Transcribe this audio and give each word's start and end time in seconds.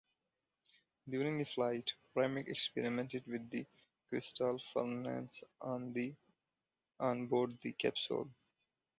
During 1.07 1.37
the 1.37 1.45
flight, 1.45 1.91
Remek 2.15 2.47
experimented 2.47 3.23
with 3.27 3.47
the 3.51 3.67
Kristall 4.11 4.59
furnace 4.73 5.43
on 5.63 7.27
board 7.27 7.59
the 7.61 7.73
capsule. 7.73 8.27